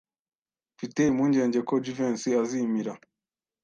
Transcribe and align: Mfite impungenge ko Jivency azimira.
Mfite 0.75 0.99
impungenge 1.11 1.59
ko 1.67 1.73
Jivency 1.83 2.31
azimira. 2.41 2.93